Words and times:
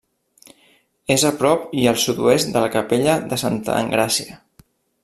És 1.15 1.25
a 1.29 1.31
prop 1.41 1.67
i 1.81 1.85
al 1.91 2.01
sud-oest 2.05 2.51
de 2.57 2.65
la 2.65 2.73
capella 2.79 3.21
de 3.35 3.41
Santa 3.45 3.79
Engràcia. 3.85 4.43